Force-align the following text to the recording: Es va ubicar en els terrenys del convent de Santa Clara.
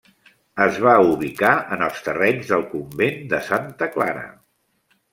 Es 0.63 0.79
va 0.85 0.93
ubicar 1.09 1.51
en 1.77 1.85
els 1.89 2.01
terrenys 2.09 2.51
del 2.55 2.67
convent 2.75 3.23
de 3.37 3.45
Santa 3.53 3.93
Clara. 3.99 4.29